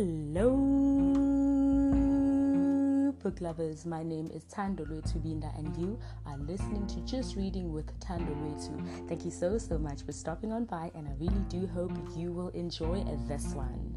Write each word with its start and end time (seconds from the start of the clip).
Hello, 0.00 0.48
book 3.22 3.38
lovers. 3.42 3.84
My 3.84 4.02
name 4.02 4.30
is 4.34 4.44
Tando 4.44 4.86
Tubinda, 4.86 5.54
and 5.58 5.76
you 5.76 5.98
are 6.24 6.38
listening 6.38 6.86
to 6.86 7.00
Just 7.00 7.36
Reading 7.36 7.70
with 7.70 7.92
Tando 8.00 8.32
Luetu. 8.32 9.08
Thank 9.08 9.26
you 9.26 9.30
so, 9.30 9.58
so 9.58 9.76
much 9.76 10.00
for 10.06 10.12
stopping 10.12 10.52
on 10.52 10.64
by, 10.64 10.90
and 10.94 11.06
I 11.06 11.10
really 11.20 11.44
do 11.50 11.66
hope 11.66 11.92
you 12.16 12.32
will 12.32 12.48
enjoy 12.48 13.04
this 13.28 13.52
one. 13.52 13.94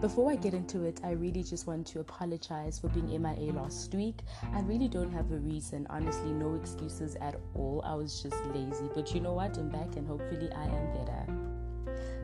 Before 0.00 0.32
I 0.32 0.36
get 0.36 0.54
into 0.54 0.84
it, 0.84 1.02
I 1.04 1.10
really 1.10 1.42
just 1.42 1.66
want 1.66 1.86
to 1.88 2.00
apologize 2.00 2.78
for 2.78 2.88
being 2.88 3.08
MIA 3.20 3.52
last 3.52 3.94
week. 3.94 4.20
I 4.54 4.62
really 4.62 4.88
don't 4.88 5.12
have 5.12 5.30
a 5.32 5.36
reason, 5.36 5.86
honestly, 5.90 6.30
no 6.30 6.54
excuses 6.54 7.14
at 7.16 7.38
all. 7.54 7.82
I 7.84 7.92
was 7.92 8.22
just 8.22 8.42
lazy, 8.54 8.88
but 8.94 9.14
you 9.14 9.20
know 9.20 9.34
what? 9.34 9.58
I'm 9.58 9.68
back, 9.68 9.96
and 9.96 10.08
hopefully, 10.08 10.50
I 10.56 10.64
am 10.64 10.92
better. 10.94 11.45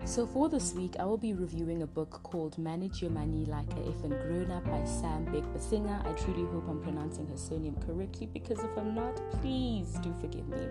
So, 0.05 0.27
for 0.27 0.48
this 0.48 0.75
week, 0.75 0.96
I 0.99 1.04
will 1.04 1.17
be 1.17 1.32
reviewing 1.32 1.82
a 1.82 1.86
book 1.86 2.21
called 2.25 2.58
Manage 2.58 3.00
Your 3.00 3.13
Money 3.13 3.45
Like 3.45 3.71
a 3.71 3.77
Effing 3.77 4.21
Grown 4.27 4.50
Up 4.50 4.64
by 4.64 4.85
Sam 4.85 5.25
Beck 5.27 5.44
Basinga. 5.54 6.04
I 6.04 6.13
truly 6.14 6.44
hope 6.50 6.64
I'm 6.68 6.82
pronouncing 6.82 7.29
her 7.29 7.36
surname 7.36 7.77
correctly 7.86 8.27
because 8.27 8.58
if 8.58 8.77
I'm 8.77 8.96
not, 8.96 9.21
please 9.41 9.96
do 10.03 10.13
forgive 10.21 10.49
me. 10.49 10.67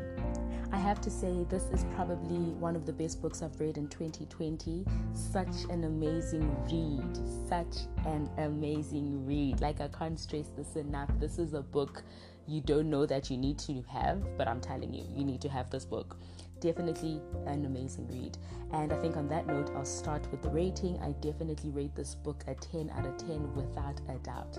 I 0.73 0.77
have 0.77 0.99
to 1.01 1.09
say, 1.09 1.45
this 1.49 1.63
is 1.71 1.85
probably 1.95 2.51
one 2.55 2.75
of 2.75 2.85
the 2.85 2.91
best 2.91 3.21
books 3.21 3.41
I've 3.41 3.57
read 3.57 3.77
in 3.77 3.87
2020. 3.87 4.85
Such 5.13 5.63
an 5.69 5.85
amazing 5.85 6.53
read. 6.65 7.17
Such 7.47 7.87
an 8.05 8.29
amazing 8.37 9.25
read. 9.25 9.61
Like, 9.61 9.79
I 9.79 9.87
can't 9.87 10.19
stress 10.19 10.47
this 10.57 10.75
enough. 10.75 11.09
This 11.19 11.39
is 11.39 11.53
a 11.53 11.61
book 11.61 12.03
you 12.47 12.59
don't 12.59 12.89
know 12.89 13.05
that 13.05 13.31
you 13.31 13.37
need 13.37 13.57
to 13.59 13.81
have, 13.83 14.37
but 14.37 14.49
I'm 14.49 14.59
telling 14.59 14.93
you, 14.93 15.05
you 15.15 15.23
need 15.23 15.39
to 15.41 15.49
have 15.49 15.69
this 15.69 15.85
book 15.85 16.17
definitely 16.61 17.19
an 17.47 17.65
amazing 17.65 18.07
read. 18.07 18.37
And 18.71 18.93
I 18.93 18.97
think 18.99 19.17
on 19.17 19.27
that 19.27 19.47
note, 19.47 19.71
I'll 19.75 19.83
start 19.83 20.25
with 20.31 20.41
the 20.41 20.49
rating. 20.49 20.97
I 21.01 21.11
definitely 21.19 21.71
rate 21.71 21.93
this 21.95 22.15
book 22.15 22.45
a 22.47 22.55
10 22.55 22.89
out 22.95 23.05
of 23.05 23.17
10 23.17 23.53
without 23.53 23.99
a 24.07 24.17
doubt. 24.19 24.57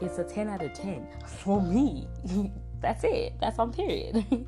It's 0.00 0.18
a 0.18 0.24
10 0.24 0.48
out 0.48 0.62
of 0.62 0.72
10 0.74 1.08
for 1.26 1.60
me. 1.60 2.06
That's 2.80 3.02
it. 3.02 3.34
That's 3.40 3.58
on 3.58 3.72
period. 3.72 4.24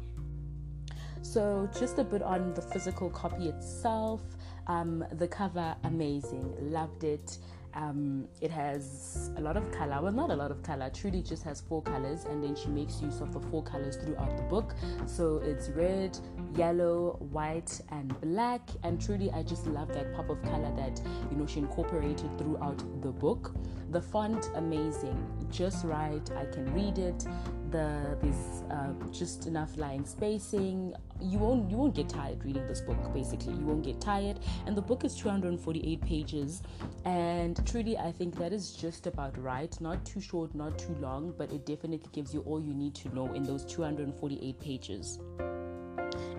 so, 1.23 1.69
just 1.77 1.99
a 1.99 2.05
bit 2.05 2.23
on 2.23 2.55
the 2.55 2.63
physical 2.63 3.11
copy 3.11 3.49
itself. 3.49 4.21
Um, 4.69 5.05
the 5.13 5.27
cover, 5.27 5.75
amazing. 5.83 6.55
Loved 6.71 7.03
it. 7.03 7.39
Um, 7.75 8.27
it 8.41 8.51
has 8.51 9.31
a 9.37 9.41
lot 9.41 9.57
of 9.57 9.71
color. 9.73 10.01
Well, 10.03 10.13
not 10.13 10.31
a 10.31 10.35
lot 10.35 10.51
of 10.51 10.63
color. 10.63 10.91
Trudy 10.91 11.23
just 11.23 11.43
has 11.45 11.61
four 11.61 11.83
colors, 11.83 12.25
and 12.25 12.43
then 12.43 12.55
she 12.55 12.69
makes 12.69 13.01
use 13.01 13.21
of 13.21 13.33
the 13.33 13.41
four 13.41 13.63
colors 13.63 13.97
throughout 13.97 14.37
the 14.37 14.43
book. 14.45 14.75
So 15.07 15.39
it's 15.39 15.69
red, 15.71 16.19
yellow, 16.57 17.17
white, 17.31 17.81
and 17.91 18.19
black. 18.21 18.69
And 18.83 19.01
Trudy, 19.01 19.31
I 19.33 19.43
just 19.43 19.67
love 19.67 19.89
that 19.95 20.15
pop 20.15 20.31
of 20.31 20.43
color 20.43 20.73
that 20.77 21.01
you 21.31 21.37
know 21.37 21.47
she 21.47 21.61
incorporated 21.61 22.37
throughout 22.39 22.79
the 23.03 23.13
book. 23.13 23.55
The 23.91 24.01
font, 24.01 24.51
amazing, 24.55 25.19
just 25.51 25.85
right. 25.85 26.31
I 26.37 26.45
can 26.47 26.73
read 26.75 26.99
it. 26.99 27.27
The 27.71 28.17
there's 28.21 28.63
uh, 28.71 28.93
just 29.13 29.47
enough 29.47 29.77
line 29.77 30.05
spacing. 30.05 30.95
You 31.21 31.39
won't 31.39 31.71
you 31.71 31.77
won't 31.77 31.95
get 31.95 32.09
tired 32.09 32.45
reading 32.45 32.67
this 32.67 32.81
book. 32.81 32.99
Basically, 33.15 33.53
you 33.53 33.65
won't 33.65 33.85
get 33.85 34.01
tired. 34.01 34.41
And 34.67 34.77
the 34.77 34.83
book 34.83 35.05
is 35.05 35.15
248 35.17 36.01
pages. 36.01 36.63
And 37.05 37.65
truly, 37.67 37.97
I 37.99 38.13
think 38.13 38.37
that 38.37 38.53
is 38.53 38.73
just 38.73 39.07
about 39.07 39.37
right. 39.39 39.79
Not 39.81 40.05
too 40.05 40.21
short, 40.21 40.55
not 40.55 40.79
too 40.79 40.95
long, 41.01 41.35
but 41.37 41.53
it 41.53 41.65
definitely 41.67 42.11
gives 42.13 42.35
you 42.35 42.41
all 42.41 42.61
you 42.61 42.75
need 42.75 42.95
to 42.97 43.15
know 43.15 43.33
in 43.33 43.45
those 43.45 43.65
248 43.65 44.59
pages. 44.59 45.19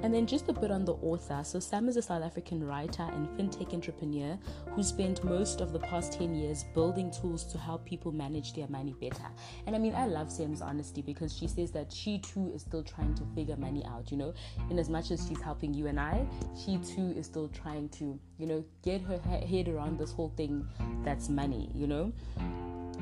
And 0.04 0.14
then 0.14 0.26
just 0.26 0.50
a 0.50 0.54
bit 0.54 0.72
on 0.72 0.84
the 0.84 0.94
author. 0.94 1.42
So, 1.44 1.60
Sam 1.60 1.88
is 1.88 1.98
a 1.98 2.02
South 2.02 2.24
African 2.24 2.64
writer 2.64 3.04
and 3.04 3.28
fintech 3.38 3.74
entrepreneur 3.74 4.38
who 4.72 4.84
spent 4.84 5.24
most 5.24 5.62
of 5.62 5.74
the 5.74 5.80
past 5.80 6.14
10 6.14 6.34
years 6.34 6.66
building 6.74 7.12
tools 7.12 7.44
to 7.46 7.58
help 7.58 7.86
people 7.86 8.12
manage 8.12 8.54
their 8.54 8.68
money 8.68 8.96
better. 9.00 9.28
And 9.68 9.76
I 9.76 9.80
mean, 9.80 9.94
I 9.94 10.08
love 10.08 10.32
Sam's 10.32 10.61
honesty 10.61 11.02
because 11.02 11.36
she 11.36 11.48
says 11.48 11.72
that 11.72 11.92
she 11.92 12.20
too 12.20 12.52
is 12.54 12.61
still 12.61 12.84
trying 12.84 13.14
to 13.16 13.23
figure 13.36 13.58
money 13.58 13.86
out, 13.86 14.11
you 14.11 14.17
know, 14.17 14.34
in 14.70 14.80
as 14.80 14.90
much 14.90 15.11
as 15.11 15.28
she's 15.28 15.42
helping 15.42 15.73
you 15.73 15.88
and 15.88 16.00
I, 16.00 16.26
she 16.58 16.78
too 16.78 17.14
is 17.16 17.26
still 17.26 17.50
trying 17.50 17.90
to, 17.90 18.20
you 18.38 18.48
know, 18.48 18.64
get 18.82 19.02
her 19.02 19.20
head 19.20 19.67
around 19.67 20.00
this 20.00 20.11
whole 20.11 20.34
thing 20.36 20.67
that's 21.04 21.30
money, 21.30 21.70
you 21.76 21.88
know. 21.88 22.11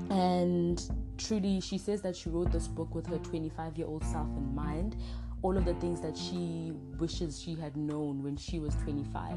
And 0.10 0.82
truly, 1.18 1.62
she 1.62 1.78
says 1.78 2.02
that 2.02 2.16
she 2.16 2.30
wrote 2.30 2.52
this 2.52 2.68
book 2.68 2.96
with 2.96 3.06
her 3.08 3.18
25 3.18 3.78
year 3.78 3.88
old 3.88 4.04
self 4.04 4.28
in 4.28 4.56
mind 4.56 4.96
all 5.42 5.58
of 5.58 5.66
the 5.66 5.74
things 5.76 6.02
that 6.02 6.18
she 6.18 6.74
wishes 6.98 7.42
she 7.42 7.56
had 7.56 7.76
known 7.78 8.24
when 8.24 8.36
she 8.36 8.60
was 8.60 8.76
25. 8.84 9.34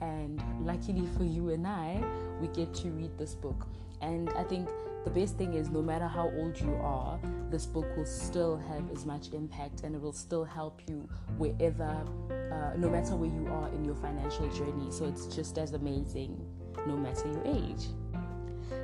And 0.00 0.42
luckily 0.60 1.06
for 1.16 1.24
you 1.24 1.50
and 1.50 1.66
I, 1.66 2.02
we 2.40 2.48
get 2.48 2.72
to 2.74 2.88
read 2.88 3.16
this 3.18 3.34
book. 3.34 3.66
And 4.00 4.30
I 4.30 4.42
think 4.44 4.68
the 5.04 5.10
best 5.10 5.36
thing 5.36 5.54
is 5.54 5.68
no 5.68 5.82
matter 5.82 6.06
how 6.06 6.30
old 6.36 6.58
you 6.60 6.74
are, 6.82 7.18
this 7.50 7.66
book 7.66 7.86
will 7.96 8.06
still 8.06 8.56
have 8.56 8.90
as 8.90 9.04
much 9.04 9.32
impact 9.32 9.82
and 9.82 9.94
it 9.94 10.00
will 10.00 10.12
still 10.12 10.44
help 10.44 10.80
you 10.88 11.08
wherever, 11.38 12.04
uh, 12.30 12.76
no 12.76 12.88
matter 12.88 13.14
where 13.14 13.30
you 13.30 13.46
are 13.48 13.68
in 13.68 13.84
your 13.84 13.96
financial 13.96 14.48
journey. 14.50 14.90
So 14.90 15.04
it's 15.04 15.26
just 15.26 15.58
as 15.58 15.72
amazing 15.72 16.40
no 16.86 16.96
matter 16.96 17.28
your 17.28 17.42
age. 17.44 17.88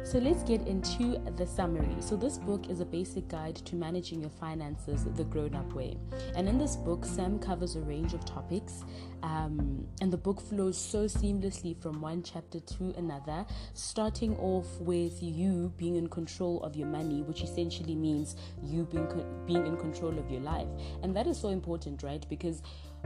So 0.05 0.19
let's 0.19 0.43
get 0.43 0.67
into 0.67 1.19
the 1.37 1.47
summary. 1.47 1.95
So, 2.01 2.17
this 2.17 2.39
book 2.39 2.71
is 2.71 2.81
a 2.81 2.87
basic 2.87 3.29
guide 3.29 3.57
to 3.57 3.77
managing 3.77 4.23
your 4.23 4.31
finances 4.31 5.05
the 5.05 5.25
grown 5.25 5.55
up 5.55 5.71
way. 5.75 5.99
And 6.35 6.49
in 6.49 6.57
this 6.57 6.77
book, 6.77 7.05
Sam 7.05 7.39
covers 7.39 7.77
a 7.77 7.81
range 7.81 8.15
of 8.15 8.25
topics, 8.25 8.85
um, 9.23 9.87
and 10.01 10.11
the 10.11 10.17
book 10.17 10.41
flows 10.41 10.79
so 10.79 11.05
seamlessly 11.05 11.81
from 11.83 12.01
one 12.01 12.23
chapter 12.23 12.59
to 12.59 12.95
another, 12.97 13.45
starting 13.75 14.35
off 14.39 14.81
with 14.81 15.23
you 15.23 15.75
being 15.77 15.97
in 15.97 16.09
control 16.09 16.63
of 16.63 16.75
your 16.75 16.89
money, 16.89 17.23
which 17.23 17.43
essentially 17.43 17.95
means 17.95 18.37
you 18.63 18.85
being, 18.85 19.07
co- 19.09 19.27
being 19.47 19.67
in 19.67 19.77
control 19.77 20.19
of 20.19 20.31
your 20.31 20.41
life. 20.41 20.69
And 21.03 21.15
that 21.17 21.27
is 21.27 21.39
so 21.39 21.49
important, 21.51 22.03
right? 22.03 22.25
Because 22.31 22.63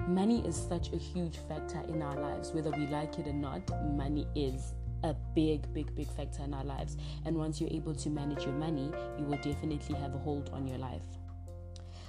money 0.06 0.46
is 0.46 0.56
such 0.56 0.92
a 0.92 0.96
huge 0.96 1.38
factor 1.48 1.82
in 1.88 2.00
our 2.00 2.16
lives, 2.20 2.52
whether 2.52 2.70
we 2.70 2.86
like 2.86 3.18
it 3.18 3.26
or 3.26 3.32
not, 3.32 3.68
money 3.96 4.26
is 4.34 4.74
a 5.02 5.14
big, 5.34 5.72
big, 5.72 5.94
big 5.94 6.10
factor 6.12 6.42
in 6.42 6.54
our 6.54 6.64
lives. 6.64 6.96
And 7.24 7.36
once 7.36 7.60
you're 7.60 7.70
able 7.70 7.94
to 7.94 8.10
manage 8.10 8.44
your 8.44 8.54
money, 8.54 8.90
you 9.18 9.24
will 9.24 9.38
definitely 9.38 9.96
have 9.96 10.14
a 10.14 10.18
hold 10.18 10.50
on 10.52 10.66
your 10.66 10.78
life. 10.78 11.04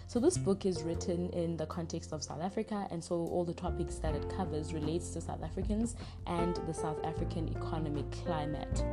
So 0.07 0.19
this 0.19 0.37
book 0.37 0.65
is 0.65 0.83
written 0.83 1.29
in 1.31 1.57
the 1.57 1.65
context 1.65 2.13
of 2.13 2.23
South 2.23 2.41
Africa, 2.41 2.87
and 2.91 3.03
so 3.03 3.15
all 3.15 3.43
the 3.43 3.53
topics 3.53 3.95
that 3.95 4.13
it 4.13 4.29
covers 4.29 4.71
relates 4.71 5.09
to 5.11 5.21
South 5.21 5.41
Africans 5.43 5.95
and 6.27 6.55
the 6.67 6.73
South 6.73 7.03
African 7.03 7.49
economic 7.49 8.11
climate. 8.11 8.83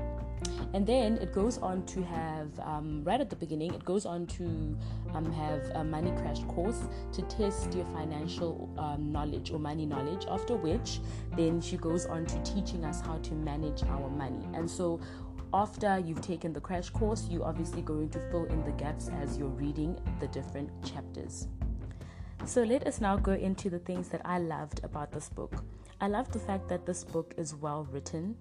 And 0.72 0.86
then 0.86 1.16
it 1.18 1.32
goes 1.32 1.58
on 1.58 1.84
to 1.86 2.02
have, 2.02 2.58
um, 2.60 3.02
right 3.04 3.20
at 3.20 3.28
the 3.28 3.36
beginning, 3.36 3.74
it 3.74 3.84
goes 3.84 4.06
on 4.06 4.26
to 4.26 4.44
um, 5.14 5.32
have 5.32 5.68
a 5.74 5.82
money 5.82 6.12
crash 6.12 6.42
course 6.44 6.80
to 7.12 7.22
test 7.22 7.74
your 7.74 7.84
financial 7.86 8.70
um, 8.78 9.10
knowledge 9.10 9.50
or 9.50 9.58
money 9.58 9.86
knowledge. 9.86 10.26
After 10.28 10.56
which, 10.56 11.00
then 11.36 11.60
she 11.60 11.76
goes 11.76 12.06
on 12.06 12.26
to 12.26 12.42
teaching 12.42 12.84
us 12.84 13.00
how 13.00 13.18
to 13.18 13.34
manage 13.34 13.82
our 13.82 14.08
money. 14.10 14.46
And 14.54 14.70
so 14.70 15.00
after 15.52 15.98
you've 15.98 16.20
taken 16.20 16.52
the 16.52 16.60
crash 16.60 16.90
course, 16.90 17.26
you're 17.28 17.44
obviously 17.44 17.82
going 17.82 18.08
to 18.10 18.20
fill 18.30 18.44
in 18.44 18.64
the 18.64 18.72
gaps 18.72 19.10
as 19.20 19.36
you're 19.36 19.48
reading 19.48 19.98
the 20.20 20.28
different 20.28 20.70
chapters. 20.84 21.48
So 22.44 22.62
let 22.62 22.86
us 22.86 23.00
now 23.00 23.16
go 23.16 23.32
into 23.32 23.68
the 23.68 23.80
things 23.80 24.08
that 24.10 24.22
I 24.24 24.38
loved 24.38 24.80
about 24.84 25.12
this 25.12 25.28
book. 25.28 25.64
I 26.00 26.08
love 26.08 26.32
the 26.32 26.38
fact 26.38 26.68
that 26.68 26.86
this 26.86 27.04
book 27.04 27.34
is 27.36 27.54
well 27.54 27.86
written 27.90 28.36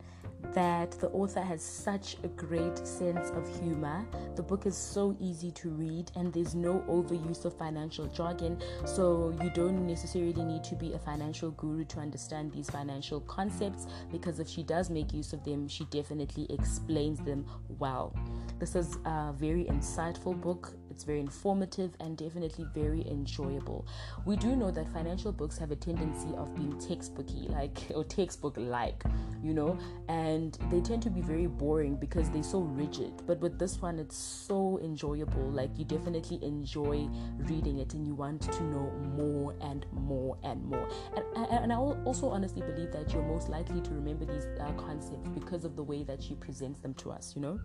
that 0.53 0.91
the 0.91 1.09
author 1.09 1.41
has 1.41 1.61
such 1.61 2.15
a 2.23 2.27
great 2.29 2.77
sense 2.87 3.29
of 3.31 3.47
humor. 3.61 4.05
The 4.35 4.43
book 4.43 4.65
is 4.65 4.77
so 4.77 5.15
easy 5.19 5.51
to 5.51 5.69
read, 5.69 6.11
and 6.15 6.31
there's 6.33 6.55
no 6.55 6.79
overuse 6.87 7.43
of 7.45 7.57
financial 7.57 8.07
jargon, 8.07 8.57
so 8.85 9.37
you 9.41 9.49
don't 9.49 9.85
necessarily 9.85 10.43
need 10.43 10.63
to 10.63 10.75
be 10.75 10.93
a 10.93 10.99
financial 10.99 11.51
guru 11.51 11.83
to 11.85 11.99
understand 11.99 12.51
these 12.51 12.69
financial 12.69 13.19
concepts 13.21 13.87
because 14.11 14.39
if 14.39 14.47
she 14.47 14.63
does 14.63 14.89
make 14.89 15.13
use 15.13 15.33
of 15.33 15.43
them, 15.43 15.67
she 15.67 15.85
definitely 15.85 16.47
explains 16.49 17.19
them 17.19 17.45
well. 17.77 18.15
This 18.59 18.75
is 18.75 18.97
a 19.05 19.33
very 19.37 19.65
insightful 19.65 20.39
book. 20.39 20.73
It's 20.99 21.05
very 21.05 21.21
informative 21.21 21.95
and 22.01 22.17
definitely 22.17 22.65
very 22.73 23.07
enjoyable. 23.07 23.87
We 24.25 24.35
do 24.35 24.53
know 24.53 24.69
that 24.69 24.85
financial 24.91 25.31
books 25.31 25.57
have 25.57 25.71
a 25.71 25.75
tendency 25.77 26.35
of 26.35 26.53
being 26.53 26.73
textbooky, 26.73 27.49
like 27.49 27.87
or 27.95 28.03
textbook 28.03 28.55
like, 28.57 29.05
you 29.41 29.53
know, 29.53 29.79
and 30.09 30.57
they 30.69 30.81
tend 30.81 31.01
to 31.03 31.09
be 31.09 31.21
very 31.21 31.47
boring 31.47 31.95
because 31.95 32.29
they're 32.31 32.43
so 32.43 32.59
rigid. 32.59 33.13
But 33.25 33.39
with 33.39 33.57
this 33.57 33.81
one, 33.81 33.97
it's 33.97 34.17
so 34.17 34.77
enjoyable. 34.83 35.49
Like 35.49 35.69
you 35.79 35.85
definitely 35.85 36.43
enjoy 36.43 37.07
reading 37.37 37.79
it 37.79 37.93
and 37.93 38.05
you 38.05 38.13
want 38.13 38.41
to 38.41 38.63
know 38.63 38.91
more 39.15 39.55
and 39.61 39.85
more 39.93 40.37
and 40.43 40.65
more. 40.65 40.89
And, 41.15 41.47
and 41.49 41.71
I 41.71 41.77
also 41.77 42.27
honestly 42.27 42.61
believe 42.61 42.91
that 42.91 43.13
you're 43.13 43.23
most 43.23 43.47
likely 43.47 43.79
to 43.79 43.91
remember 43.91 44.25
these 44.25 44.47
uh, 44.59 44.69
concepts 44.73 45.29
because 45.29 45.63
of 45.63 45.77
the 45.77 45.83
way 45.83 46.03
that 46.03 46.21
she 46.21 46.35
presents 46.35 46.81
them 46.81 46.93
to 46.95 47.11
us, 47.11 47.37
you 47.37 47.41
know? 47.41 47.57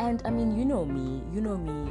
And 0.00 0.22
I 0.24 0.30
mean, 0.30 0.56
you 0.56 0.64
know 0.64 0.84
me, 0.84 1.22
you 1.32 1.40
know 1.40 1.56
me. 1.56 1.90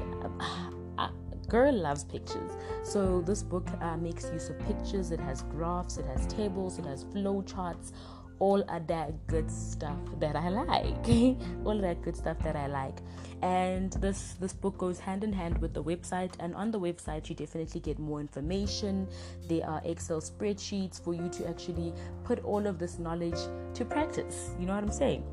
Uh, 0.97 1.09
girl 1.49 1.73
loves 1.73 2.03
pictures. 2.03 2.51
So 2.83 3.21
this 3.21 3.43
book 3.43 3.67
uh, 3.81 3.97
makes 3.97 4.25
use 4.31 4.49
of 4.49 4.59
pictures. 4.59 5.11
It 5.11 5.19
has 5.19 5.43
graphs, 5.43 5.97
it 5.97 6.05
has 6.05 6.25
tables, 6.27 6.79
it 6.79 6.85
has 6.85 7.03
flow 7.11 7.41
charts, 7.41 7.93
all 8.39 8.61
of 8.69 8.87
that 8.87 9.27
good 9.27 9.49
stuff 9.49 9.97
that 10.19 10.35
I 10.35 10.49
like. 10.49 11.07
all 11.65 11.75
of 11.75 11.81
that 11.81 12.01
good 12.01 12.15
stuff 12.15 12.37
that 12.43 12.55
I 12.55 12.67
like. 12.67 12.97
And 13.41 13.91
this 13.93 14.35
this 14.39 14.53
book 14.53 14.77
goes 14.77 14.99
hand 14.99 15.23
in 15.23 15.31
hand 15.31 15.57
with 15.59 15.73
the 15.73 15.83
website. 15.83 16.33
And 16.39 16.55
on 16.55 16.71
the 16.71 16.79
website, 16.79 17.29
you 17.29 17.35
definitely 17.35 17.81
get 17.81 17.99
more 17.99 18.19
information. 18.19 19.07
There 19.47 19.67
are 19.67 19.81
Excel 19.83 20.21
spreadsheets 20.21 21.01
for 21.01 21.13
you 21.13 21.29
to 21.29 21.47
actually 21.47 21.93
put 22.23 22.43
all 22.43 22.65
of 22.65 22.79
this 22.79 22.97
knowledge 22.99 23.39
to 23.73 23.85
practice. 23.85 24.51
You 24.59 24.65
know 24.65 24.75
what 24.75 24.83
I'm 24.83 24.91
saying? 24.91 25.23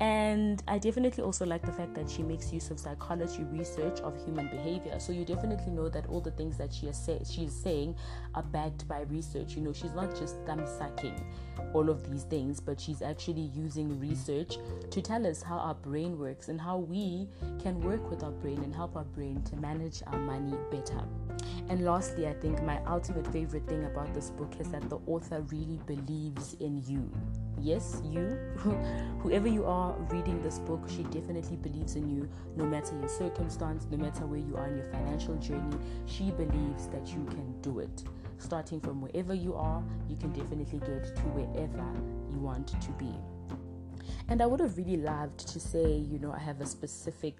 And 0.00 0.62
I 0.68 0.78
definitely 0.78 1.24
also 1.24 1.44
like 1.44 1.62
the 1.62 1.72
fact 1.72 1.94
that 1.94 2.08
she 2.08 2.22
makes 2.22 2.52
use 2.52 2.70
of 2.70 2.78
psychology 2.78 3.42
research 3.44 4.00
of 4.00 4.16
human 4.24 4.48
behavior. 4.48 4.98
So 5.00 5.12
you 5.12 5.24
definitely 5.24 5.72
know 5.72 5.88
that 5.88 6.06
all 6.06 6.20
the 6.20 6.30
things 6.30 6.56
that 6.58 6.72
she 6.72 6.86
is 6.86 6.96
say, 6.96 7.20
saying 7.48 7.96
are 8.34 8.44
backed 8.44 8.86
by 8.86 9.00
research. 9.02 9.56
You 9.56 9.62
know, 9.62 9.72
she's 9.72 9.94
not 9.94 10.16
just 10.16 10.36
thumb 10.46 10.64
sucking 10.66 11.20
all 11.74 11.90
of 11.90 12.08
these 12.10 12.22
things, 12.24 12.60
but 12.60 12.80
she's 12.80 13.02
actually 13.02 13.50
using 13.54 13.98
research 13.98 14.58
to 14.90 15.02
tell 15.02 15.26
us 15.26 15.42
how 15.42 15.58
our 15.58 15.74
brain 15.74 16.16
works 16.16 16.48
and 16.48 16.60
how 16.60 16.78
we 16.78 17.28
can 17.60 17.80
work 17.80 18.08
with 18.08 18.22
our 18.22 18.30
brain 18.30 18.62
and 18.62 18.72
help 18.74 18.94
our 18.96 19.04
brain 19.04 19.42
to 19.42 19.56
manage 19.56 20.02
our 20.06 20.18
money 20.18 20.56
better. 20.70 21.02
And 21.68 21.84
lastly, 21.84 22.26
I 22.26 22.32
think 22.32 22.62
my 22.62 22.80
ultimate 22.86 23.26
favorite 23.26 23.66
thing 23.68 23.84
about 23.84 24.14
this 24.14 24.30
book 24.30 24.54
is 24.58 24.70
that 24.70 24.88
the 24.88 24.98
author 25.06 25.42
really 25.50 25.78
believes 25.86 26.54
in 26.60 26.82
you. 26.86 27.10
Yes, 27.60 28.00
you, 28.04 28.20
whoever 29.20 29.48
you 29.48 29.66
are 29.66 29.92
reading 30.10 30.40
this 30.42 30.58
book, 30.60 30.88
she 30.88 31.02
definitely 31.04 31.56
believes 31.56 31.94
in 31.94 32.08
you 32.08 32.26
no 32.56 32.64
matter 32.64 32.98
your 32.98 33.08
circumstance, 33.08 33.86
no 33.90 33.98
matter 33.98 34.24
where 34.24 34.40
you 34.40 34.56
are 34.56 34.66
in 34.68 34.78
your 34.78 34.90
financial 34.90 35.34
journey. 35.36 35.76
She 36.06 36.30
believes 36.30 36.86
that 36.88 37.06
you 37.08 37.22
can 37.26 37.60
do 37.60 37.80
it. 37.80 38.02
Starting 38.38 38.80
from 38.80 39.02
wherever 39.02 39.34
you 39.34 39.54
are, 39.54 39.82
you 40.08 40.16
can 40.16 40.32
definitely 40.32 40.78
get 40.78 41.14
to 41.16 41.22
wherever 41.34 41.84
you 42.32 42.38
want 42.38 42.68
to 42.68 42.90
be. 42.92 43.12
And 44.30 44.40
I 44.40 44.46
would 44.46 44.60
have 44.60 44.76
really 44.78 44.96
loved 44.96 45.46
to 45.48 45.60
say, 45.60 45.92
you 45.92 46.18
know, 46.18 46.32
I 46.32 46.38
have 46.38 46.60
a 46.60 46.66
specific 46.66 47.36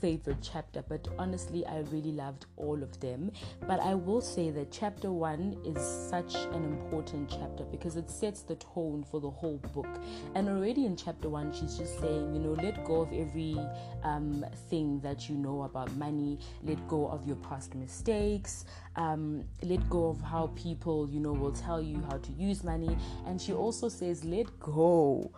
favorite 0.00 0.38
chapter, 0.42 0.82
but 0.88 1.06
honestly, 1.18 1.66
I 1.66 1.80
really 1.90 2.12
loved 2.12 2.46
all 2.56 2.82
of 2.82 2.98
them. 3.00 3.32
But 3.66 3.80
I 3.80 3.94
will 3.94 4.20
say 4.20 4.50
that 4.50 4.70
chapter 4.70 5.10
one 5.12 5.56
is 5.64 5.80
such 6.10 6.34
an 6.34 6.64
important 6.64 7.28
chapter 7.28 7.64
because 7.64 7.96
it 7.96 8.10
sets 8.10 8.42
the 8.42 8.56
tone 8.56 9.04
for 9.10 9.20
the 9.20 9.30
whole 9.30 9.58
book. 9.74 9.88
And 10.34 10.48
already 10.48 10.86
in 10.86 10.96
chapter 10.96 11.28
one, 11.28 11.52
she's 11.52 11.76
just 11.76 12.00
saying, 12.00 12.34
you 12.34 12.40
know, 12.40 12.52
let 12.52 12.84
go 12.84 13.02
of 13.02 13.12
every 13.12 13.56
um, 14.02 14.44
thing 14.70 15.00
that 15.00 15.28
you 15.28 15.36
know 15.36 15.62
about 15.62 15.94
money, 15.96 16.38
let 16.62 16.86
go 16.88 17.08
of 17.08 17.26
your 17.26 17.36
past 17.36 17.74
mistakes, 17.74 18.64
um, 18.96 19.44
let 19.62 19.88
go 19.88 20.08
of 20.08 20.20
how 20.20 20.48
people, 20.54 21.08
you 21.08 21.20
know, 21.20 21.32
will 21.32 21.52
tell 21.52 21.80
you 21.80 22.02
how 22.10 22.18
to 22.18 22.32
use 22.32 22.64
money. 22.64 22.96
And 23.26 23.40
she 23.40 23.52
also 23.52 23.88
says, 23.88 24.24
let 24.24 24.58
go 24.60 25.30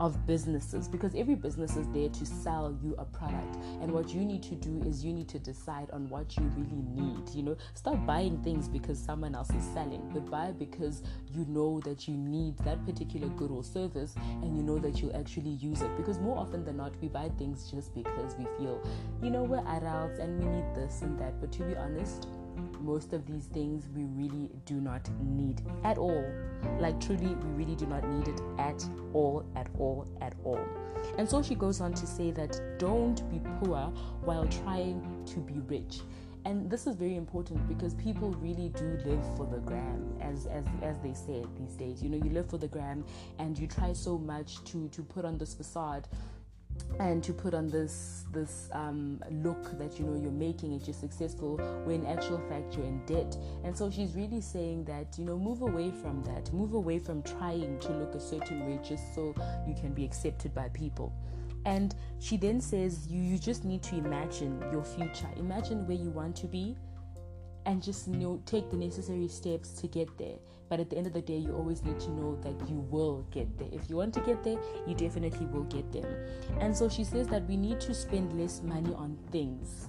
of 0.00 0.26
businesses 0.26 0.88
because 0.88 1.14
every 1.14 1.34
business 1.34 1.76
is 1.76 1.86
there 1.88 2.08
to 2.08 2.26
sell 2.26 2.76
you 2.82 2.94
a 2.98 3.04
product. 3.04 3.56
And 3.80 3.90
what 3.90 4.12
you 4.14 4.24
need 4.24 4.42
to 4.44 4.54
do 4.54 4.82
is 4.86 5.04
you 5.04 5.12
need 5.12 5.28
to 5.28 5.38
decide 5.38 5.90
on 5.92 6.08
what 6.08 6.36
you 6.36 6.44
really 6.56 6.82
need 6.82 7.28
you 7.34 7.42
know? 7.42 7.56
Stop 7.74 8.04
buying 8.06 8.42
things 8.42 8.68
because 8.68 8.98
someone 8.98 9.34
else 9.34 9.50
is 9.50 9.64
selling 9.72 10.08
but 10.12 10.30
buy 10.30 10.52
because 10.52 11.02
you 11.32 11.44
know 11.48 11.80
that 11.84 12.08
you 12.08 12.14
need 12.14 12.56
that 12.58 12.84
particular 12.84 13.28
good 13.28 13.50
or 13.50 13.62
service 13.62 14.14
and 14.42 14.56
you 14.56 14.62
know 14.62 14.78
that 14.78 15.00
you'll 15.00 15.16
actually 15.16 15.50
use 15.50 15.82
it. 15.82 15.96
Because 15.96 16.18
more 16.18 16.38
often 16.38 16.64
than 16.64 16.76
not 16.76 16.92
we 17.00 17.08
buy 17.08 17.28
things 17.38 17.70
just 17.70 17.94
because 17.94 18.34
we 18.36 18.46
feel 18.58 18.82
you 19.22 19.30
know 19.30 19.42
we're 19.42 19.66
adults 19.76 20.18
and 20.18 20.38
we 20.38 20.46
need 20.46 20.74
this 20.74 21.02
and 21.02 21.18
that. 21.18 21.40
But 21.40 21.52
to 21.52 21.62
be 21.62 21.76
honest 21.76 22.26
most 22.80 23.12
of 23.12 23.26
these 23.26 23.46
things 23.46 23.88
we 23.94 24.04
really 24.04 24.50
do 24.64 24.74
not 24.74 25.08
need 25.20 25.62
at 25.84 25.98
all. 25.98 26.24
Like, 26.78 27.00
truly, 27.00 27.34
we 27.34 27.64
really 27.64 27.76
do 27.76 27.86
not 27.86 28.06
need 28.08 28.28
it 28.28 28.40
at 28.58 28.84
all, 29.12 29.44
at 29.56 29.68
all, 29.78 30.06
at 30.20 30.34
all. 30.44 30.60
And 31.18 31.28
so 31.28 31.42
she 31.42 31.54
goes 31.54 31.80
on 31.80 31.94
to 31.94 32.06
say 32.06 32.30
that 32.32 32.60
don't 32.78 33.28
be 33.30 33.40
poor 33.60 33.92
while 34.24 34.46
trying 34.46 35.02
to 35.26 35.38
be 35.40 35.60
rich. 35.66 36.00
And 36.44 36.68
this 36.68 36.86
is 36.86 36.96
very 36.96 37.16
important 37.16 37.68
because 37.68 37.94
people 37.94 38.30
really 38.40 38.68
do 38.70 38.98
live 39.04 39.36
for 39.36 39.46
the 39.46 39.58
gram, 39.58 40.12
as 40.20 40.46
as 40.46 40.64
as 40.82 40.98
they 40.98 41.14
say 41.14 41.44
these 41.56 41.74
days. 41.74 42.02
You 42.02 42.08
know, 42.08 42.16
you 42.16 42.30
live 42.30 42.50
for 42.50 42.58
the 42.58 42.66
gram, 42.66 43.04
and 43.38 43.56
you 43.56 43.68
try 43.68 43.92
so 43.92 44.18
much 44.18 44.62
to 44.64 44.88
to 44.88 45.02
put 45.02 45.24
on 45.24 45.38
this 45.38 45.54
facade 45.54 46.08
and 46.98 47.22
to 47.24 47.32
put 47.32 47.54
on 47.54 47.68
this 47.68 48.24
this 48.32 48.68
um, 48.72 49.22
look 49.30 49.78
that 49.78 49.98
you 49.98 50.06
know 50.06 50.20
you're 50.20 50.30
making 50.30 50.72
it 50.72 50.86
you're 50.86 50.94
successful 50.94 51.56
when 51.84 52.02
in 52.02 52.06
actual 52.06 52.38
fact 52.48 52.74
you're 52.76 52.86
in 52.86 53.04
debt. 53.06 53.36
And 53.64 53.76
so 53.76 53.90
she's 53.90 54.14
really 54.14 54.40
saying 54.40 54.84
that 54.84 55.18
you 55.18 55.24
know 55.24 55.38
move 55.38 55.62
away 55.62 55.90
from 55.90 56.22
that. 56.24 56.52
Move 56.52 56.74
away 56.74 56.98
from 56.98 57.22
trying 57.22 57.78
to 57.80 57.92
look 57.92 58.14
a 58.14 58.20
certain 58.20 58.66
way 58.66 58.78
just 58.82 59.14
so 59.14 59.34
you 59.66 59.74
can 59.74 59.92
be 59.92 60.04
accepted 60.04 60.54
by 60.54 60.68
people. 60.70 61.12
And 61.64 61.94
she 62.18 62.36
then 62.36 62.60
says 62.60 63.06
you 63.08 63.22
you 63.22 63.38
just 63.38 63.64
need 63.64 63.82
to 63.84 63.96
imagine 63.96 64.62
your 64.72 64.84
future. 64.84 65.28
Imagine 65.36 65.86
where 65.86 65.96
you 65.96 66.10
want 66.10 66.36
to 66.36 66.46
be 66.46 66.76
and 67.66 67.82
just 67.82 68.08
know 68.08 68.40
take 68.46 68.70
the 68.70 68.76
necessary 68.76 69.28
steps 69.28 69.72
to 69.80 69.86
get 69.86 70.16
there. 70.18 70.36
But 70.68 70.80
at 70.80 70.88
the 70.88 70.96
end 70.96 71.06
of 71.06 71.12
the 71.12 71.20
day 71.20 71.36
you 71.36 71.54
always 71.54 71.82
need 71.82 72.00
to 72.00 72.10
know 72.10 72.38
that 72.42 72.68
you 72.68 72.76
will 72.90 73.26
get 73.30 73.58
there. 73.58 73.68
If 73.72 73.90
you 73.90 73.96
want 73.96 74.14
to 74.14 74.20
get 74.20 74.42
there 74.42 74.58
you 74.86 74.94
definitely 74.94 75.46
will 75.46 75.64
get 75.64 75.90
there. 75.92 76.28
And 76.60 76.76
so 76.76 76.88
she 76.88 77.04
says 77.04 77.28
that 77.28 77.46
we 77.48 77.56
need 77.56 77.80
to 77.80 77.94
spend 77.94 78.38
less 78.40 78.62
money 78.62 78.94
on 78.94 79.18
things. 79.30 79.88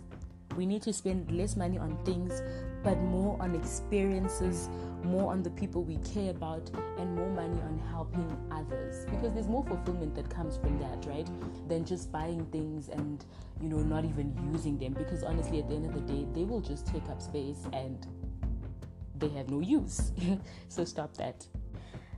We 0.55 0.65
need 0.65 0.81
to 0.83 0.93
spend 0.93 1.31
less 1.31 1.55
money 1.55 1.77
on 1.77 1.97
things 2.05 2.41
but 2.83 2.99
more 3.01 3.41
on 3.41 3.55
experiences 3.55 4.69
more 5.03 5.31
on 5.31 5.43
the 5.43 5.49
people 5.49 5.83
we 5.83 5.97
care 5.97 6.31
about 6.31 6.69
and 6.97 7.15
more 7.15 7.29
money 7.29 7.59
on 7.61 7.81
helping 7.91 8.37
others. 8.51 9.05
Because 9.05 9.33
there's 9.33 9.47
more 9.47 9.63
fulfillment 9.65 10.15
that 10.15 10.29
comes 10.29 10.57
from 10.57 10.79
that 10.79 11.05
right? 11.05 11.27
Than 11.67 11.85
just 11.85 12.11
buying 12.11 12.45
things 12.47 12.89
and 12.89 13.23
you 13.61 13.69
know 13.69 13.77
not 13.77 14.05
even 14.05 14.33
using 14.53 14.77
them. 14.77 14.93
Because 14.93 15.23
honestly 15.23 15.59
at 15.59 15.69
the 15.69 15.75
end 15.75 15.85
of 15.85 15.93
the 15.93 16.13
day 16.13 16.25
they 16.33 16.43
will 16.43 16.61
just 16.61 16.87
take 16.87 17.07
up 17.09 17.21
space 17.21 17.67
and 17.73 18.07
they 19.17 19.29
have 19.29 19.49
no 19.49 19.59
use. 19.59 20.11
So 20.69 20.85
stop 20.85 21.15
that. 21.17 21.45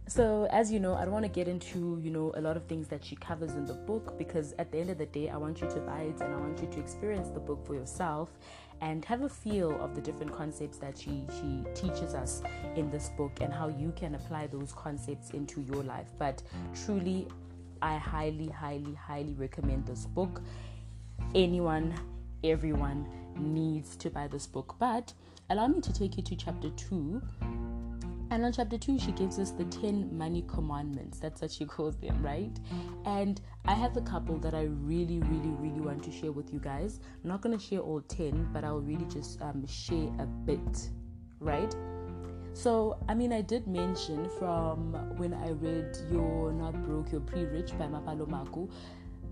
So 0.08 0.48
as 0.52 0.72
you 0.72 0.80
know 0.80 0.94
i 0.94 1.04
don't 1.04 1.12
want 1.12 1.26
to 1.26 1.32
get 1.32 1.48
into 1.48 2.00
you 2.04 2.12
know 2.12 2.32
a 2.36 2.42
lot 2.42 2.56
of 2.56 2.66
things 2.68 2.88
that 2.90 3.04
she 3.04 3.16
covers 3.16 3.54
in 3.54 3.66
the 3.66 3.74
book 3.74 4.20
because 4.20 4.54
at 4.60 4.72
the 4.72 4.78
end 4.78 4.92
of 4.92 5.00
the 5.00 5.08
day 5.08 5.30
i 5.30 5.36
want 5.36 5.60
you 5.60 5.68
to 5.68 5.80
buy 5.80 6.02
it 6.02 6.22
and 6.22 6.32
i 6.32 6.38
want 6.38 6.62
you 6.62 6.68
to 6.68 6.80
experience 6.80 7.30
the 7.30 7.40
book 7.40 7.66
for 7.66 7.74
yourself 7.74 8.32
and 8.82 9.04
have 9.06 9.22
a 9.22 9.30
feel 9.30 9.80
of 9.82 9.96
the 9.96 10.02
different 10.02 10.34
concepts 10.34 10.78
that 10.78 10.98
she 10.98 11.24
she 11.40 11.64
teaches 11.74 12.14
us 12.14 12.42
in 12.76 12.90
this 12.90 13.10
book 13.18 13.32
and 13.42 13.54
how 13.54 13.68
you 13.68 13.94
can 13.96 14.16
apply 14.16 14.48
those 14.48 14.74
concepts 14.74 15.32
into 15.32 15.62
your 15.62 15.84
life. 15.84 16.08
But 16.18 16.42
truly 16.84 17.28
i 17.82 17.98
highly 17.98 18.48
highly 18.48 18.94
highly 18.94 19.34
recommend 19.34 19.86
this 19.86 20.06
book. 20.06 20.42
Anyone 21.34 21.94
everyone 22.44 23.08
needs 23.38 23.96
to 23.98 24.10
buy 24.10 24.28
this 24.28 24.48
book. 24.48 24.76
But 24.80 25.14
allow 25.50 25.68
me 25.68 25.82
to 25.82 25.94
take 25.94 26.18
you 26.18 26.24
to 26.24 26.36
chapter 26.36 26.70
2 26.70 27.22
and 28.36 28.44
on 28.44 28.52
chapter 28.52 28.78
2, 28.78 29.00
she 29.00 29.14
gives 29.14 29.40
us 29.40 29.52
the 29.52 29.64
10 29.64 30.16
money 30.16 30.44
commandments. 30.46 31.20
That's 31.20 31.42
what 31.42 31.50
she 31.52 31.64
calls 31.64 31.96
them, 31.96 32.22
right? 32.22 32.52
And 33.06 33.40
I 33.64 33.74
have 33.74 33.96
a 33.96 34.02
couple 34.02 34.38
that 34.40 34.54
I 34.54 34.64
really, 34.64 35.20
really, 35.22 35.56
really 35.58 35.80
want 35.80 36.04
to 36.04 36.12
share 36.12 36.34
with 36.34 36.52
you 36.52 36.60
guys. 36.60 37.00
I'm 37.24 37.30
not 37.30 37.40
going 37.40 37.58
to 37.58 37.64
share 37.64 37.80
all 37.80 38.02
10, 38.02 38.50
but 38.52 38.66
I'll 38.66 38.82
really 38.82 39.06
just 39.06 39.42
um, 39.42 39.66
share 39.66 40.10
a 40.20 40.26
bit, 40.26 40.90
right? 41.40 41.74
So, 42.52 42.98
I 43.08 43.14
mean, 43.14 43.32
I 43.32 43.40
did 43.40 43.68
mention 43.68 44.30
from 44.38 44.92
when 45.18 45.34
I 45.34 45.52
read 45.52 45.98
You're 46.12 46.52
Not 46.52 46.74
Broke, 46.84 47.14
You're 47.14 47.22
Pre 47.22 47.46
Rich 47.46 47.78
by 47.78 47.86
Mapalo 47.86 48.28
Makhu 48.28 48.70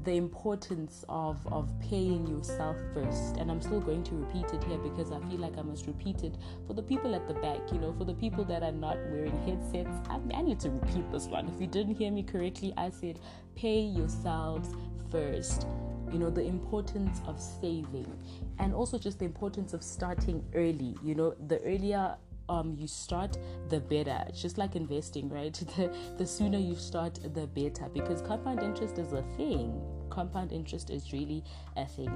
the 0.04 0.16
importance 0.16 1.06
of 1.08 1.38
of 1.48 1.70
paying 1.80 2.28
yourself 2.28 2.78
first. 2.94 3.38
And 3.38 3.50
i'm 3.50 3.62
still 3.62 3.80
going 3.80 4.04
to 4.04 4.16
repeat 4.16 4.54
it 4.54 4.64
here 4.64 4.78
because 4.78 5.12
i 5.12 5.20
feel 5.30 5.40
like 5.40 5.58
i 5.58 5.62
must 5.62 5.88
repeat 5.88 6.24
it 6.24 6.36
for 6.68 6.74
the 6.74 6.84
people 6.84 7.16
at 7.16 7.28
the 7.28 7.34
back 7.36 7.60
you 7.72 7.80
know 7.80 7.94
for 7.94 8.06
the 8.06 8.14
people 8.14 8.44
that 8.46 8.64
are 8.64 8.72
not 8.72 8.98
wearing 9.10 9.38
headsets. 9.46 9.96
I, 10.10 10.20
I 10.34 10.42
need 10.42 10.60
to 10.62 10.70
repeat 10.70 11.12
this 11.12 11.28
one. 11.28 11.48
If 11.48 11.62
you 11.62 11.68
didn't 11.68 11.96
hear 11.96 12.12
me 12.12 12.24
correctly 12.24 12.74
i 12.78 12.90
said 12.90 13.20
pay 13.56 13.80
yourselves 13.80 14.70
first. 15.12 15.68
You 16.12 16.20
know 16.20 16.30
the 16.30 16.44
importance 16.44 17.22
of 17.26 17.40
saving 17.40 18.12
and 18.60 18.74
also 18.74 19.00
just 19.00 19.20
the 19.20 19.26
importance 19.26 19.74
of 19.74 19.82
starting 19.82 20.44
early. 20.54 20.96
You 21.04 21.16
know 21.16 21.36
the 21.48 21.60
earlier 21.62 22.18
um, 22.50 22.76
you 22.78 22.88
start, 22.88 23.38
the 23.70 23.80
better. 23.80 24.24
It's 24.28 24.42
just 24.42 24.58
like 24.58 24.76
investing, 24.76 25.30
right? 25.30 25.54
The, 25.76 25.92
the 26.18 26.26
sooner 26.26 26.58
you 26.60 26.76
start, 26.76 27.20
the 27.34 27.48
better 27.48 27.90
because 27.94 28.22
compound 28.22 28.62
interest 28.62 29.00
is 29.00 29.12
a 29.14 29.24
thing. 29.38 29.82
Compound 30.10 30.52
interest 30.52 30.92
is 30.92 31.12
really 31.12 31.44
a 31.78 31.86
thing. 31.86 32.12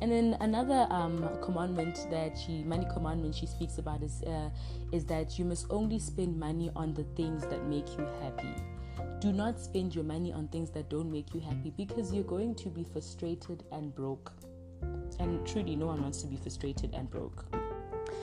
And 0.00 0.10
then 0.10 0.36
another 0.40 0.86
um, 0.90 1.28
commandment 1.42 2.06
that 2.10 2.38
she, 2.38 2.62
money 2.62 2.86
commandment 2.92 3.34
she 3.34 3.46
speaks 3.46 3.78
about 3.78 4.02
is 4.02 4.22
uh, 4.22 4.50
is 4.92 5.04
that 5.06 5.38
you 5.38 5.44
must 5.44 5.66
only 5.70 5.98
spend 5.98 6.38
money 6.38 6.70
on 6.76 6.94
the 6.94 7.04
things 7.16 7.46
that 7.48 7.64
make 7.66 7.88
you 7.98 8.06
happy. 8.22 8.54
Do 9.20 9.32
not 9.32 9.58
spend 9.58 9.94
your 9.94 10.04
money 10.04 10.32
on 10.32 10.48
things 10.48 10.70
that 10.70 10.88
don't 10.88 11.10
make 11.10 11.34
you 11.34 11.40
happy 11.40 11.72
because 11.76 12.12
you're 12.12 12.24
going 12.24 12.54
to 12.56 12.68
be 12.68 12.84
frustrated 12.84 13.64
and 13.72 13.94
broke. 13.94 14.32
And 15.18 15.46
truly, 15.46 15.76
no 15.76 15.86
one 15.86 16.02
wants 16.02 16.22
to 16.22 16.26
be 16.26 16.36
frustrated 16.36 16.94
and 16.94 17.10
broke. 17.10 17.44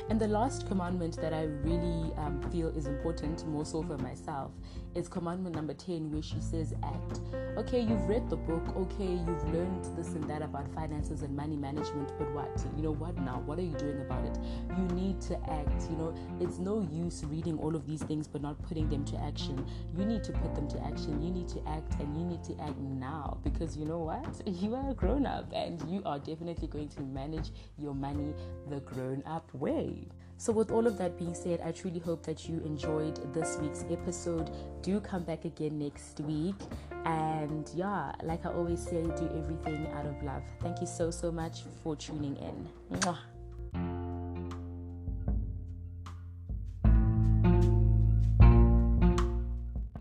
And 0.10 0.22
the 0.22 0.28
last 0.28 0.68
commandment 0.68 1.18
that 1.18 1.34
I 1.34 1.44
really 1.44 2.14
um, 2.16 2.42
feel 2.50 2.70
is 2.70 2.86
important, 2.86 3.46
more 3.46 3.66
so 3.66 3.84
for 3.84 3.98
myself, 3.98 4.52
is 4.96 5.10
commandment 5.10 5.54
number 5.56 5.74
10, 5.74 6.10
where 6.12 6.22
she 6.22 6.40
says, 6.40 6.74
Act. 6.82 7.20
Okay, 7.58 7.82
you've 7.82 8.08
read 8.08 8.30
the 8.30 8.38
book. 8.38 8.64
Okay, 8.78 9.04
you've 9.04 9.54
learned 9.54 9.84
this 9.98 10.10
and 10.10 10.24
that 10.30 10.42
about 10.42 10.74
finances 10.74 11.24
and 11.24 11.36
money 11.36 11.58
management, 11.58 12.14
but 12.18 12.32
what? 12.34 12.66
You 12.78 12.84
know, 12.84 12.94
what 12.94 13.18
now? 13.18 13.42
What 13.46 13.60
are 13.60 13.64
you 13.64 13.74
doing 13.74 14.00
about 14.00 14.24
it? 14.26 14.40
You 14.78 14.96
need 14.96 15.20
to 15.22 15.36
act. 15.50 15.90
You 15.90 15.98
know, 15.98 16.16
it's 16.40 16.58
no 16.58 16.88
use 16.90 17.26
reading 17.26 17.58
all 17.60 17.76
of 17.76 17.86
these 17.86 18.04
things 18.04 18.28
but 18.28 18.42
not 18.42 18.62
putting 18.64 18.88
them 18.90 19.04
to 19.06 19.18
action. 19.18 19.66
You 19.98 20.06
need 20.06 20.24
to 20.24 20.32
put 20.32 20.56
them 20.56 20.70
to 20.70 20.84
action. 20.86 21.22
You 21.22 21.32
need 21.32 21.50
to 21.50 21.62
act 21.68 22.00
and 22.00 22.16
you 22.18 22.24
need 22.24 22.44
to 22.46 22.58
act 22.62 22.78
now 22.80 23.40
because 23.44 23.76
you 23.76 23.86
know 23.86 24.00
what? 24.00 24.42
You 24.68 24.76
are 24.76 24.90
a 24.90 24.94
grown 24.94 25.26
up 25.26 25.52
and 25.54 25.82
you 25.90 26.02
are 26.06 26.20
definitely 26.20 26.68
going 26.68 26.90
to 26.90 27.02
manage 27.02 27.52
your 27.78 27.94
money 27.94 28.34
the 28.70 28.80
grown 28.82 29.24
up 29.26 29.54
way. 29.54 29.97
So, 30.40 30.54
with 30.54 30.72
all 30.72 30.86
of 30.86 30.98
that 31.00 31.18
being 31.18 31.34
said, 31.34 31.62
I 31.64 31.72
truly 31.72 32.00
hope 32.00 32.24
that 32.24 32.48
you 32.48 32.62
enjoyed 32.62 33.34
this 33.34 33.58
week's 33.60 33.84
episode. 33.90 34.52
Do 34.84 35.00
come 35.00 35.24
back 35.24 35.46
again 35.46 35.80
next 35.80 36.20
week. 36.22 36.56
And 37.06 37.70
yeah, 37.74 38.12
like 38.24 38.46
I 38.46 38.50
always 38.50 38.82
say, 38.82 39.02
do 39.02 39.30
everything 39.36 39.88
out 39.94 40.06
of 40.06 40.22
love. 40.24 40.44
Thank 40.62 40.80
you 40.80 40.88
so, 40.88 41.10
so 41.10 41.32
much 41.32 41.64
for 41.84 41.96
tuning 41.96 42.36
in. 42.38 43.00
Mwah. 43.00 43.18